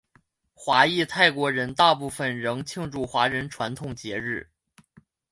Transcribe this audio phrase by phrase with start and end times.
[0.55, 4.49] 华裔泰国人大部分仍庆祝华人传统节日。